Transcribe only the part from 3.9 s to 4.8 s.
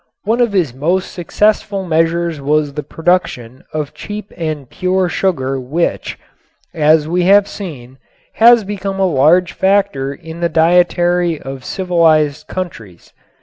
cheap and